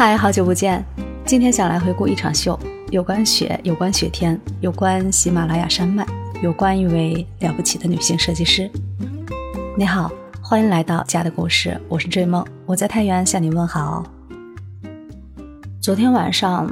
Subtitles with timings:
[0.00, 0.82] 嗨，好久不见！
[1.26, 2.58] 今天想来回顾一场秀，
[2.90, 6.06] 有关雪，有关雪天，有关喜马拉雅山脉，
[6.42, 8.70] 有关一位了不起的女性设计师。
[9.76, 10.10] 你好，
[10.40, 14.02] 欢迎来到家的故事，我是追梦，我在太原向你问好。
[15.82, 16.66] 昨天晚上，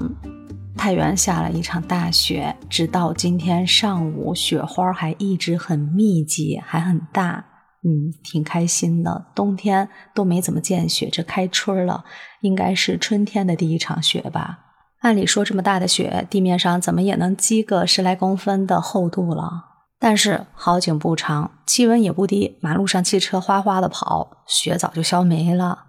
[0.75, 7.45] 太原下了一场大雪，直到今天上午，雪花还一直很密集，还很大。
[7.85, 9.27] 嗯，挺开心的。
[9.35, 12.05] 冬天都没怎么见雪，这开春了，
[12.41, 14.59] 应该是春天的第一场雪吧。
[15.01, 19.67] 按理说这么大的雪，地面上怎么也能积个十来公分的厚度了。
[20.01, 25.87] 但是好景不长，气温也不低，马路上汽车哗哗的跑，雪早就消没了。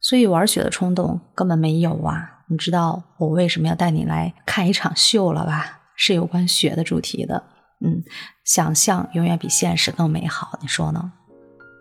[0.00, 2.44] 所以玩雪的冲动根本没有啊。
[2.48, 5.80] 你知道我为什么要带你来看一场秀了吧？
[5.94, 7.42] 是有关雪的主题的。
[7.84, 8.02] 嗯，
[8.44, 11.12] 想象永远比现实更美好，你说呢？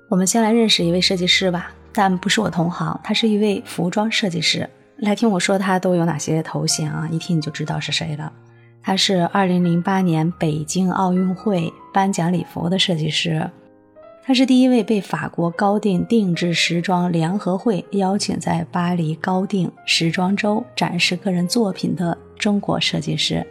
[0.07, 4.69] 我们先来认识一位设计师吧，但不是我同行，他是一位服装设计师。
[4.97, 7.09] 来听我说他都有哪些头衔啊？
[7.11, 8.31] 一听你就知道是谁了。
[8.83, 13.49] 他是2008年北京奥运会颁奖礼服的设计师，
[14.23, 23.45] 他是第一位被法国高定定制时装联合会邀请在巴黎高定时装周展示个人作品的中国设计师，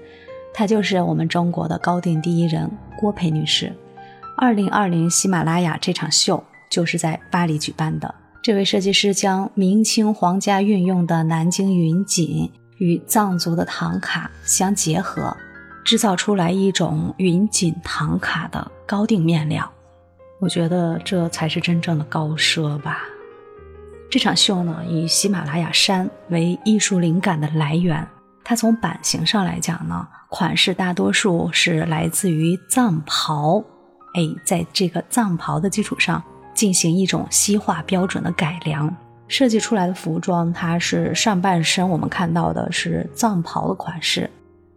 [0.55, 3.73] 他就是我们中国的高定第一人郭培女士。
[4.37, 6.43] 二零二零喜马拉雅这场秀
[6.75, 8.13] 就是在巴黎举办的。
[8.43, 15.35] 这位设计师将明清皇家运用的南京云锦与藏族的唐卡相结合，
[15.85, 19.71] 制造出来一种云锦唐卡的高定面料。
[20.41, 23.05] 我觉得这才是真正的高奢吧。
[24.11, 28.07] 这场秀呢，以喜马拉雅山为艺术灵感的来源。
[28.45, 33.65] 它从版型上来讲呢，款式大多数是来自于藏袍。
[34.15, 36.23] 哎，在这个藏袍的基础上
[36.55, 38.95] 进行一种西化标准的改良，
[39.29, 44.31] 设计出来的服装，它是上半身我们看到的是藏袍的款式，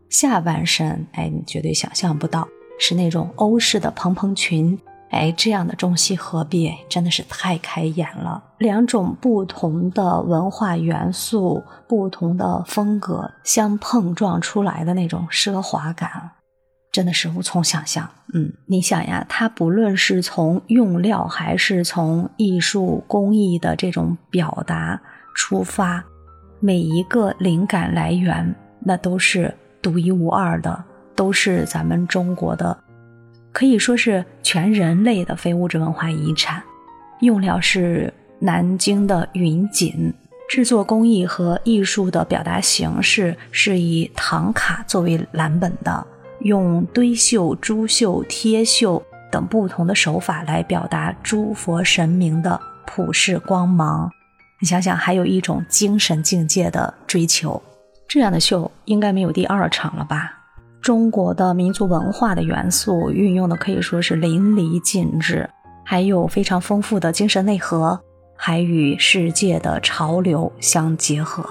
[0.09, 2.47] 下半身，哎，你绝对想象不到
[2.79, 4.77] 是那种欧式的蓬蓬裙，
[5.11, 8.43] 哎，这样的中西合璧，真的是太开眼了。
[8.57, 16.31] 两种不同的文化元素、不同的风格相碰撞出来的那种奢华感。
[16.91, 24.99] 真的是无从想象，嗯，你想呀，它不论是从用料还是从艺术工艺的这种表达
[25.35, 26.03] 出发，
[26.59, 30.83] 每一个灵感来源那都是独一无二的，
[31.15, 32.75] 都是咱们中国的，
[33.51, 36.63] 可以说是全人类的非物质文化遗产。
[37.19, 40.11] 用料是南京的云锦，
[40.49, 46.07] 制作工艺和艺术的表达形式是以唐卡作为蓝本的。
[46.41, 54.09] 用堆绣、珠绣、贴绣等不同的手法来表达诸佛神明的普世光芒。
[54.59, 57.61] 你想想，还有一种精神境界的追求，
[58.07, 60.33] 这样的秀应该没有第二场了吧？
[60.81, 65.49] 中国的民族文化的元素运用的可以说是淋漓尽致，
[65.83, 67.99] 还有非常丰富的精神内核，
[68.35, 71.43] 还与世界的潮流相结合。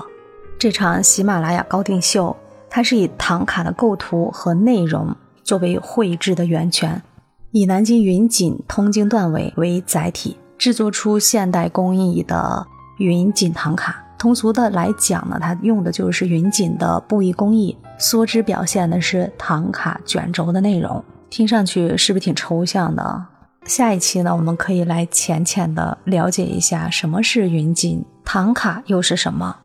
[0.59, 2.35] 这场喜马拉雅高定秀。
[2.77, 7.03] 它是以唐卡的构图和内容作为绘制的源泉，
[7.51, 12.67] 以南京云锦通经缎尾为载体，制作出现代工艺的
[12.99, 14.05] 云锦唐卡。
[14.19, 21.03] 通俗的来讲呢，它用的就是云锦的布艺工艺，梭织表现的是唐卡卷轴的内容。
[21.31, 23.27] 听上去是不是挺抽象的？
[23.65, 29.57] 下一期呢，我们可以来浅浅的了解一下什么是云锦唐卡又是什么。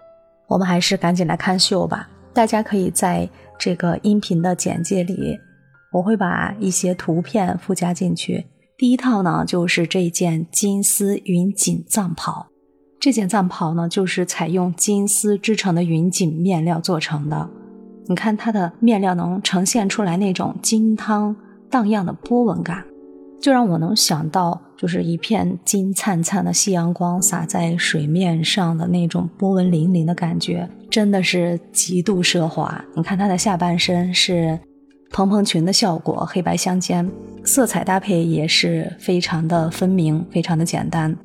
[0.47, 2.07] 我们还是赶紧来看秀吧。
[2.33, 5.37] 大家可以在这个音频的简介里，
[5.91, 8.45] 我会把一些图片附加进去。
[8.77, 12.47] 第一套呢，就是这件金丝云锦藏袍。
[12.99, 17.49] 这件藏袍呢，就是采用金丝织成的云锦面料做成的。
[18.07, 21.35] 你看它的面料能呈现出来那种金汤
[21.69, 22.85] 荡漾的波纹感。
[23.39, 32.83] 就让我能想到，就是一片金灿灿的夕阳光洒在水面上的那种波纹粼粼的感觉，真的是极度奢华。
[32.95, 34.59] 你看它的下半身是
[35.09, 37.09] 蓬蓬裙的效果，黑白相间，
[37.45, 41.15] 色彩搭配也是非常的分明，非常的简单。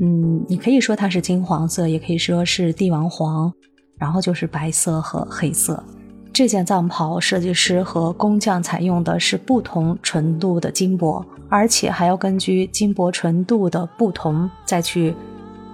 [0.00, 3.52] 嗯，你可以说它是金黄色，也可以说是帝王黄，
[3.98, 5.84] 然后就是白色和黑色。
[6.32, 15.14] 这件藏袍设计师和工匠采用的是不同纯度的金箔，而且还要根据金箔纯度的不同再去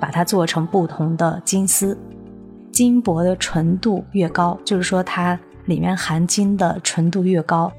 [0.00, 1.96] 把它做成不同的金丝。
[2.78, 7.72] 金箔的纯度越高，就是说它里面含金的纯度越高，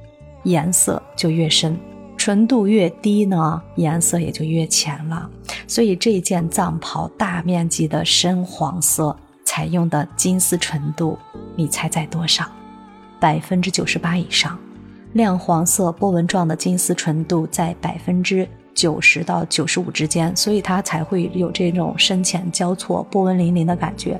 [0.44, 1.74] 颜色就越深；
[2.18, 5.30] 纯度越低呢，颜色也就越浅了。
[5.66, 9.16] 所以这件藏袍大面积的深黄色。
[9.46, 11.18] 采用的金丝纯度，
[11.56, 12.45] 你猜在多少？
[13.22, 14.60] 百分之九十八以上。
[15.13, 24.19] 亮黄色波纹状的金丝纯度在百分之九十到九十五之间，所以它才会有这种深浅交错、波纹粼粼的感觉。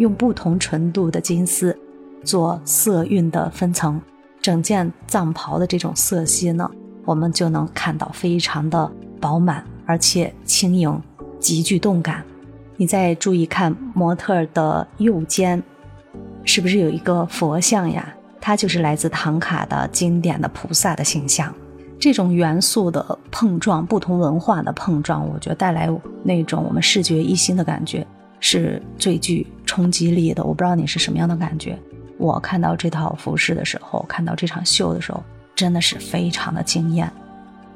[0.00, 1.78] 用不同纯度的金丝
[2.24, 4.00] 做色韵的分层，
[4.40, 6.68] 整件藏袍的这种色系呢，
[7.04, 10.98] 我们就能看到非常的饱满，而且轻盈，
[11.38, 12.24] 极具动感。
[12.78, 15.62] 你再注意看模特的右肩，
[16.44, 18.14] 是不是有一个佛像呀？
[18.40, 21.54] 它就是来自唐卡的经典的菩萨的形象。
[21.98, 25.90] 这种元素的碰撞，不同文化的碰撞，我觉得带来
[26.22, 28.06] 那种我们视觉一新的感觉，
[28.40, 30.42] 是最具冲击力的。
[30.42, 31.78] 我不知道你是什么样的感觉。
[32.18, 35.22] 我看到这套服饰的时候，看到这场秀的时候，
[35.54, 37.10] 真的是非常的惊艳。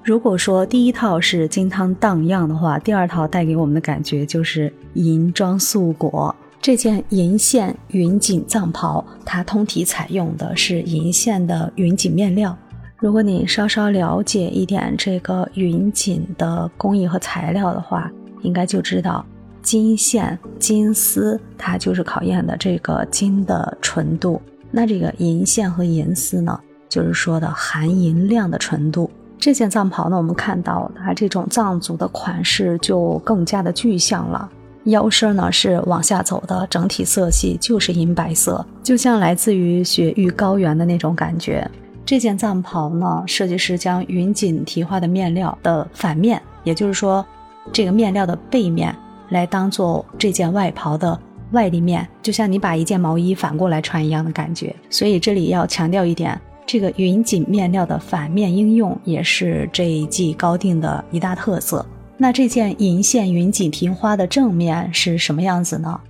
[0.02, 6.34] 如果说第一套是金汤荡漾的话，第二套带给我们的感觉就是银装素裹。
[6.60, 12.56] 这件银线云锦藏袍，它通体采用的是银线的云锦面料。
[12.98, 18.10] 如果你稍稍了解一点这个云锦的工艺和材料的话，
[18.42, 19.24] 应该就知道
[19.64, 24.40] 金线金丝，它就是考验的这个金的纯度。
[24.70, 29.10] 那这个银线和银丝呢，就是说的含银量的纯度。
[29.38, 34.48] 这件藏袍呢，我们看到它这种藏族的款式就更加的具象了。
[34.84, 41.68] 腰身呢是往下走的，整体色系就是银白色，就像来自于雪域高原的那种感觉。
[42.04, 47.24] 这件藏袍呢，设计师将云锦提花的面料的反面，也就是说，
[47.72, 48.94] 这个面料的背面
[49.28, 51.18] 来当做这件外袍的
[51.52, 54.74] 外立面，就像你把一件毛衣反过来穿一样的感觉。
[54.90, 56.40] 所以这里要强调一点。
[56.66, 61.84] 这个云锦面料的反面应用也是这一季高定的一大特色。
[62.16, 66.00] 那这件银线云锦提花的正面是什么样子呢？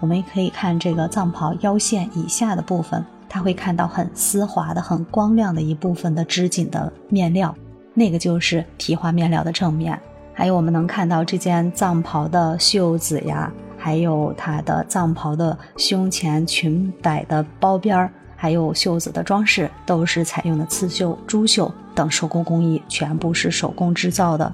[0.00, 7.54] 我们可以看这个藏袍腰线以下的部分，它会看到很丝滑的、很光亮的一部分的织锦的面料，
[7.94, 9.96] 那个就是提花面料的正面。
[10.40, 18.10] 还有我们能看到这件藏袍的袖子呀，还有它的藏袍的胸前裙摆的包边儿。
[18.34, 24.50] 还有袖子的装饰都是采用的刺绣、珠绣等手工工艺，全部是手工制造的。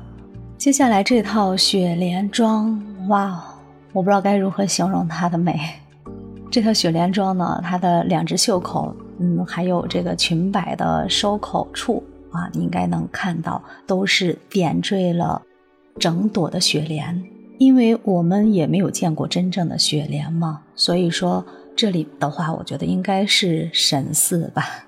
[0.58, 3.40] 接下来这套雪莲装，哇，
[3.92, 5.56] 我不知道该如何形容它的美。
[6.50, 12.02] 这套雪莲装呢，它的两只袖口，嗯，还有这个裙摆的收口处
[12.32, 15.40] 啊，你应该能看到，都是点缀了
[15.98, 17.22] 整朵的雪莲。
[17.58, 21.44] 因为我们也没有见过真正的雪莲嘛，所以说。
[21.78, 24.86] 这里的话，我觉得应该是神似吧。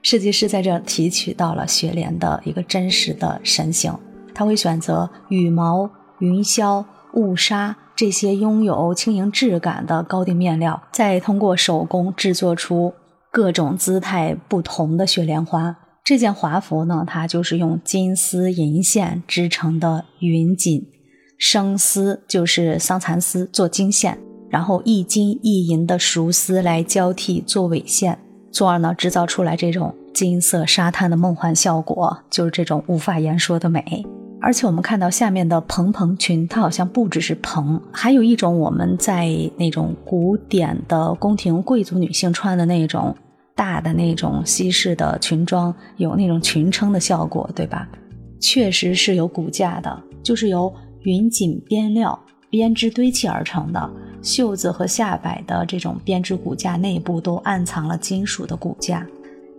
[0.00, 3.94] 设计师在这提取到了雪莲的一个真实的神形，
[4.32, 5.90] 他会选择羽毛、
[6.20, 6.82] 云霄、
[7.12, 12.94] 雾纱这些拥有轻盈质感的高定面料，再通过手工制作出
[13.30, 15.76] 各种姿态不同的雪莲花。
[16.04, 20.84] 这件华服呢，它就是用金丝银线织成的云锦，
[21.38, 24.18] 生丝就是桑蚕丝做经线。
[24.50, 28.18] 然后一金一银的熟丝来交替做纬线，
[28.50, 34.04] 从而呢制造出来这种金色沙滩的梦幻效果，就是这种无法言说的美。
[34.40, 43.16] 而且我们看到下面的蓬蓬裙，它好像不只是蓬，还有一种我们在那种古典的宫廷贵族女性穿的那种
[43.54, 47.88] 大的那种西式的裙装，有那种裙撑的效果，对吧？
[48.40, 52.18] 确实是有骨架的，就是由云锦边料
[52.50, 53.90] 编织堆砌而成的。
[54.22, 59.04] 袖子和下摆的这种编织骨架内部都暗藏了金属的骨架，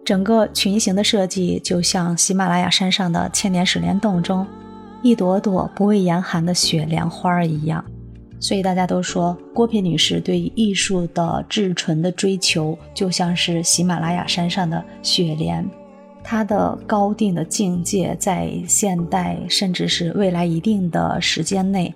[0.05, 4.45] 整个裙形的设计就像喜马拉雅山上的千年水帘洞中
[5.01, 7.83] 一朵朵不畏严寒的雪莲花儿一样。
[8.43, 15.65] 所以大家都说，郭佩女士对艺术的至纯的追求，就像是喜马拉雅山上的雪莲，
[16.21, 21.95] 她的高定的境界，在现代甚至是未来一定的时间内，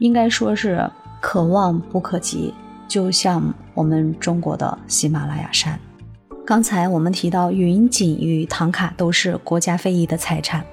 [0.00, 0.90] 应该说是。
[1.18, 2.54] 可望不可及，
[2.86, 5.76] 就像我们中国的喜马拉雅山。
[6.44, 10.64] 刚才我们提到云锦与唐卡都是国家非遗的财产，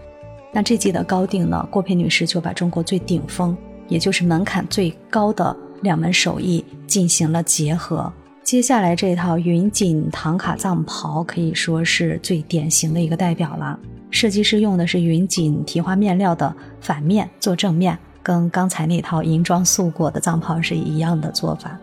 [0.52, 1.66] 那这季的高定呢？
[1.72, 8.12] 郭佩女士就把中国最顶峰，也就是门槛最高的两门手艺进行了结合。
[8.44, 13.80] 接下来这套云锦唐卡藏袍可以说是最典型的一个代表了。
[14.12, 17.98] 设计师用的是云锦提花面料的反面做正面。
[18.26, 21.78] 跟刚才那套银装素裹的藏袍是一样的做法，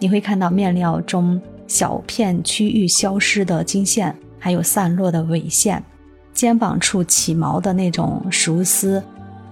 [0.00, 5.80] 你会看到面料中小片区域消失的金线，还有散落的尾线，
[6.32, 9.00] 肩膀处起毛的那种熟丝，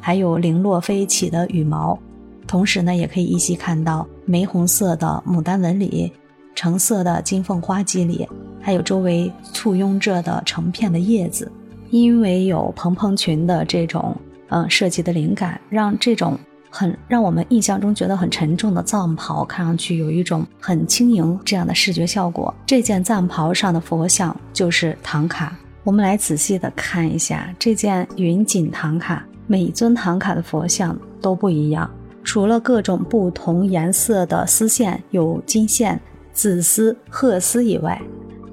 [0.02, 1.98] 还有零落飞起的羽毛。
[2.46, 6.12] 同时呢，也可以依稀看到玫红色的牡丹纹理、
[6.54, 8.28] 橙色的金凤花肌理，
[8.60, 11.50] 还有周围簇拥着的成片的叶子。
[11.90, 14.16] 因为有蓬蓬裙的这种
[14.48, 16.38] 嗯设计的灵感，让这种
[16.70, 22.52] 很让我们印象中觉得很沉重的藏袍看上去有一种很轻盈这样的视觉效果。
[22.66, 25.56] 这件藏袍上的佛像就是唐卡。
[25.84, 31.90] 我们来仔细的看一下这件云锦唐卡，每尊唐卡的佛像都不一样，
[32.24, 36.00] 除了各种不同颜色的丝线，有金线、
[36.32, 38.00] 紫丝、褐丝以外，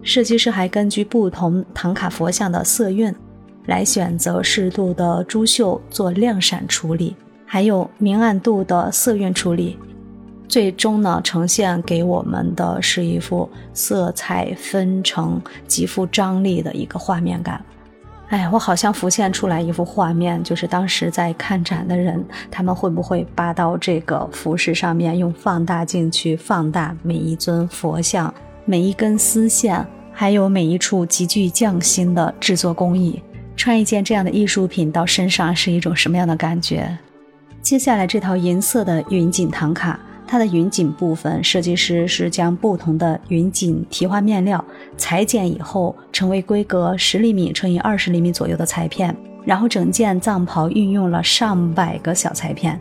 [0.03, 3.15] 设计师还根据不同唐卡佛像的色韵，
[3.67, 7.15] 来选择适度的珠绣做亮闪处理，
[7.45, 9.79] 还有明暗度的色韵处理。
[10.49, 17.63] 最终呢，呈现给我们的是一幅色彩纷呈、极富张力的一个画面感。
[18.29, 28.31] 哎，我好像浮现出来一幅画面，就是当时在看展的人，他们会不会扒到这个服饰上面，用放大镜去放大每一尊佛像、
[28.65, 29.83] 每一根丝线，
[30.13, 33.19] 还有每一处极具匠心的制作工艺？
[33.57, 36.95] 穿一件这样的艺术品到身上是一种什么样的感觉？
[37.63, 39.99] 接下来这套银色的云锦唐卡。
[40.31, 44.63] 它的云锦部分，设计师是将不同的云锦提花面料
[44.95, 52.79] 裁剪以后，成为规格十厘米乘以二十厘米左右的裁片，然后整件藏袍运用了上百个小裁片，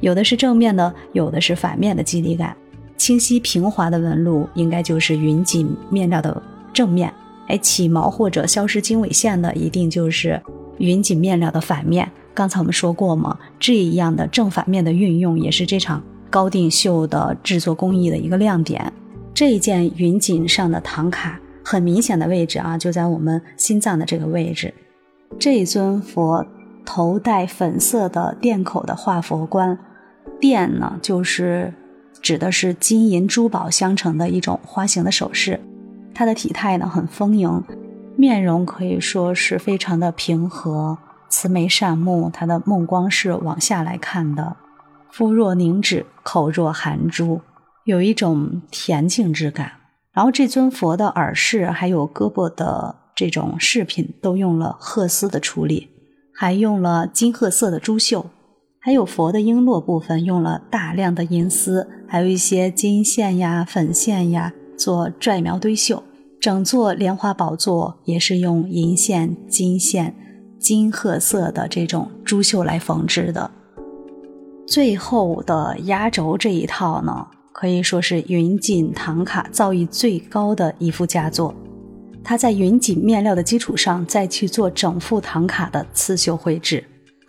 [0.00, 2.56] 有的是正面的，有的是反面的肌理感，
[2.96, 7.12] 清晰平滑的纹路应该就是云锦面料的正面，
[7.48, 10.40] 哎，起毛或者消失经纬线的一定就是
[10.78, 12.10] 云锦面料的反面。
[12.32, 16.02] 刚才我们说过嘛，这一样的正反面的运用也是这场。
[16.30, 18.92] 高定绣的制作工艺的一个亮点，
[19.32, 24.72] 这一件云锦上的唐卡，很明显的位置啊，就在我们心脏的这个位置。
[25.38, 26.46] 这尊佛
[26.84, 29.78] 头戴粉色的殿口的化佛冠，
[30.40, 31.72] 殿呢就是
[32.22, 35.60] 指的是金银珠宝相成的一种花形的首饰。
[36.14, 37.62] 它的体态呢很丰盈，
[38.16, 40.96] 面容可以说是非常的平和，
[41.28, 44.56] 慈眉善目，他的目光是往下来看的。
[45.10, 47.40] 肤若凝脂，口若含珠，
[47.84, 49.72] 有一种恬静之感。
[50.12, 55.88] 然后这尊佛的耳饰还有胳膊的这种饰品都用了褐丝的处理，
[56.34, 58.30] 还用了金褐色的珠绣，
[58.80, 66.02] 还有佛的璎珞部分用了大量的银丝，还有一些金线呀、粉线呀做拽描堆绣。
[66.40, 70.14] 整座莲花宝座也是用银线、金线、
[70.58, 73.50] 金褐色的这种珠绣来缝制的。
[74.66, 81.54] 最后的压轴这一套呢，可以说是云锦唐卡造诣最高的一幅佳作。
[82.24, 86.82] 它在云锦面料的基础上，再去做整幅唐卡的刺绣绘制，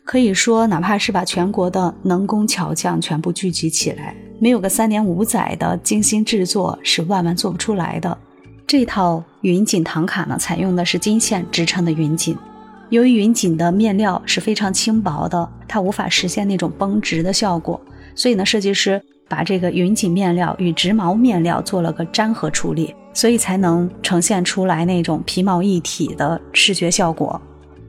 [0.04, 8.18] 可以说哪怕是把全国的能工巧匠全部聚集起来，没有个三年五载的精心制作，是万万做不出来的。
[8.66, 12.36] 这套云锦唐卡呢，采用的是金线织成的云锦。
[12.90, 17.80] 由于云锦的面料是非常轻薄的，它无法实现那种绷直的效果，
[18.16, 27.40] 所以呢，设计师把这个云锦面料与直毛面料做了个粘合处理，所以才能呈现出来那种皮毛一体的视觉效果。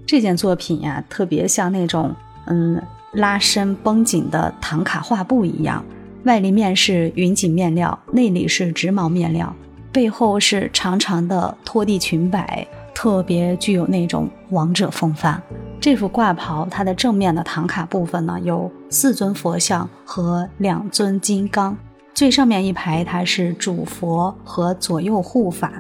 [0.05, 2.13] 这件作品呀，特别像那种
[2.47, 5.85] 嗯拉伸绷紧的唐卡画布一样，
[6.25, 9.55] 外立面是云锦面料，内里是直毛面料，
[9.93, 12.67] 背后是长长的拖地裙摆。
[13.01, 15.41] 特别具有那种王者风范。
[15.81, 21.77] 这幅挂袍，它的正面的唐卡部分呢，有四尊佛像和两尊金刚。
[22.13, 25.73] 最上面一排，它是主佛和左右护法。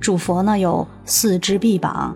[0.00, 2.12] 主佛呢有四只臂膀，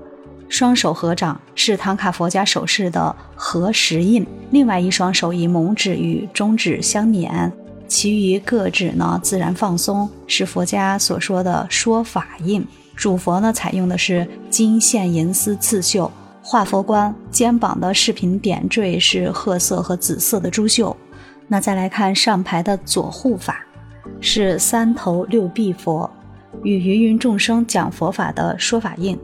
[0.49, 4.27] 双手合掌，是唐卡佛家手势的合十印。
[4.51, 7.53] 另外一双手以拇指与中指相捻，
[7.87, 12.67] 其余各指呢自然放松，是佛家所说的说法印。
[12.95, 16.11] 主佛呢，采用的是金线银丝刺绣，
[16.43, 20.97] 画佛冠肩膀的饰品点缀是褐色和紫色的珠绣。
[21.49, 23.65] 那再来看上排的左护法，
[24.21, 26.11] 是三头六臂佛，
[26.63, 29.19] 与芸芸众生讲佛法的说法印，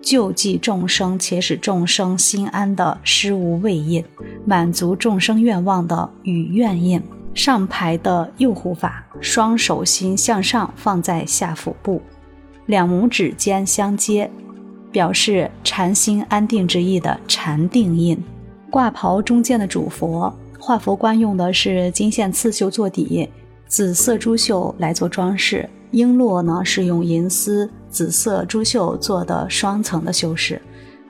[0.00, 4.04] 救济众生且使众生心安的施无畏印，
[4.44, 7.02] 满足众生愿望的与愿印。
[7.34, 12.00] 上排的右护法，双手心向上放在下腹部。
[12.66, 14.30] 两拇指尖相接，
[14.92, 18.22] 表示禅心安定之意的禅定印。
[18.70, 23.28] 挂袍中间的主佛画佛冠用的是金线刺绣做底，
[23.66, 25.68] 紫色珠绣来做装饰。
[25.92, 30.60] 璎珞呢是用银丝、紫色珠绣做的双层的修饰。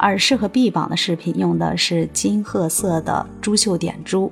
[0.01, 4.31] 耳饰和臂膀的饰品用的是金褐色的珠绣点珠。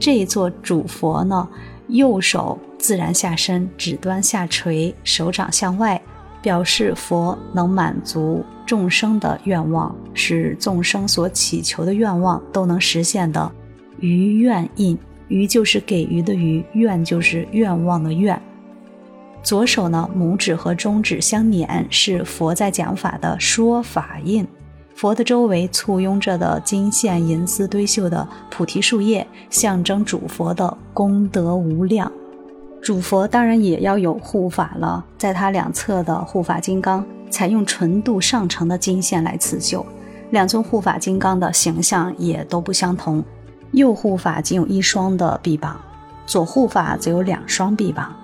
[0.00, 1.46] 这一座主佛呢，
[1.88, 6.00] 右手自然下身，指端下垂，手掌向外，
[6.40, 13.50] 表示佛能满足众生的愿望，使众生所祈求的愿望都能实现的。
[13.98, 18.40] 于愿印，于就是给予的予，愿就是愿望的愿。
[19.42, 24.46] 左手呢，拇指和中指相捻，是佛在讲法的说法印。
[24.94, 32.12] 佛的周围簇拥着的金线银丝堆绣的菩提树叶，象征主佛的功德无量。
[32.82, 39.84] 主佛当然也要有护法了，在他两侧的护法金刚采用纯度上乘的金线来刺绣。
[40.30, 43.24] 两尊护法金刚的形象也都不相同，
[43.72, 45.80] 右护法仅有一双的臂膀，
[46.26, 48.14] 左护法则有两双臂膀。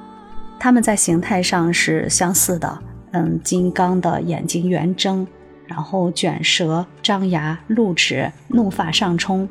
[0.58, 2.78] 它们在形态上是相似的，
[3.12, 5.26] 嗯，金刚的眼睛圆睁，
[5.66, 9.48] 然后卷舌、张牙、露齿，怒发上冲。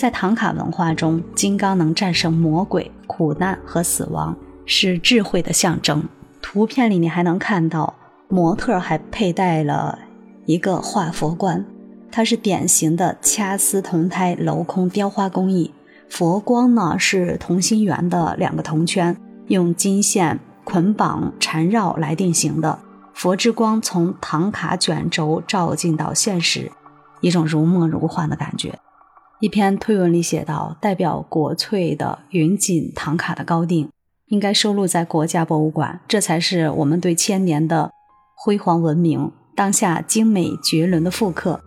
[0.00, 6.02] 在唐卡文化中，金刚能战胜魔鬼、苦难和死亡，是智慧的象征。
[6.40, 7.92] 图片里你还能看到
[8.26, 9.98] 模特还佩戴了
[10.46, 11.66] 一个画佛冠，
[12.10, 15.70] 它是典型的掐丝铜胎镂空雕花工艺。
[16.08, 19.14] 佛光呢是同心圆的两个铜圈。
[19.48, 22.78] 用金线捆绑缠绕来定型的
[23.12, 26.72] 佛之光，从唐卡卷轴照进到现实，
[27.20, 28.78] 一种如梦如幻的感觉。
[29.40, 33.88] 一篇推文里写道：“代表国粹的云锦唐卡的高定，
[34.26, 37.90] 应该收录在国家博物馆，这才是我们对千年的
[38.36, 41.58] 辉煌文明当下精美绝伦的复刻，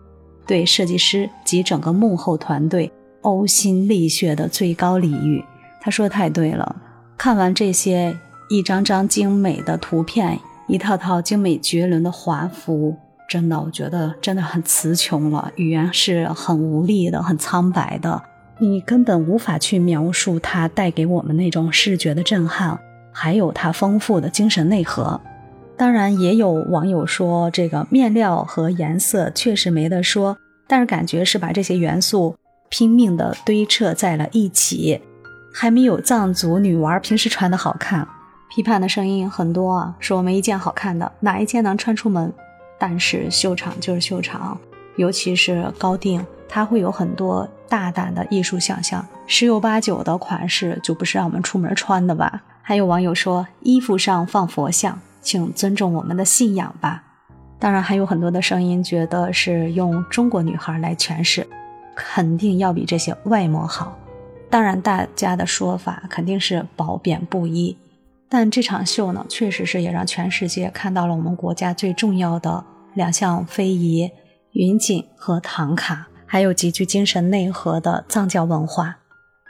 [0.46, 5.44] 对设计师及整个幕后团队呕心沥血的最高礼遇。”
[5.82, 6.76] 他说的太对了。
[7.18, 8.16] 看完这些
[8.48, 10.38] 一张张精美的图片，
[10.68, 12.96] 一套套精美绝伦的华服，
[13.34, 18.22] 真的，我觉得真的很词穷了，语言是很无力的，很苍白的，
[18.60, 22.78] 你根本无法去描述它带给我们那种视觉的震撼，
[23.10, 25.20] 还有它丰富的精神内核。
[25.76, 30.36] 当然，也有网友说这个面料和颜色确实没得说，
[30.68, 32.36] 但是感觉是把这些元素
[32.68, 35.02] 拼命的堆砌在了一起。
[35.52, 38.06] 还没有藏族女娃平时穿的好看，
[38.54, 42.32] 批判的声音很多啊，说没一件好看的，哪一件能穿出门？
[42.86, 44.60] 但是秀场就是秀场，
[44.96, 52.42] 尤其是高定，它会有很多大胆的艺术想象，十有八九的款式就不是让我们出门穿的吧？
[52.60, 57.02] 还有网友说，衣服上放佛像，请尊重我们的信仰吧。
[57.58, 61.46] 当然还有很多的声音觉得是用中国女孩来诠释，
[61.96, 63.98] 肯定要比这些外模好。
[64.50, 67.78] 当然，大家的说法肯定是褒贬不一，
[68.28, 72.62] 但这场秀呢，确实是也让全世界看到了我们国家最重要的
[72.94, 74.10] 两项非遗——
[74.52, 78.96] 云锦和唐卡，还有极具精神内核的藏教文化，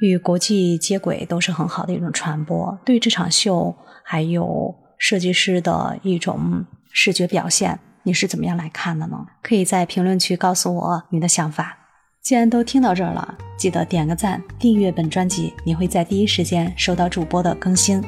[0.00, 2.78] 与国际接轨都是很好的一种传播。
[2.84, 9.26] 对这场秀还有设计师的一种视觉表现，你是怎么样来看的呢？
[9.42, 11.78] 可以在评论区告诉我你的想法。
[12.22, 18.02] 既然都听到这儿了，记得点个赞，订阅本专辑，你会在第一时间收到主播的更新。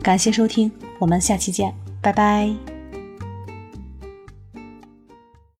[0.00, 0.70] 感谢收听，
[1.00, 2.71] 我们下期见，拜拜。